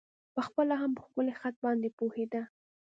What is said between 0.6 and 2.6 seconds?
هم په ښکلی خط باندې پوهېده.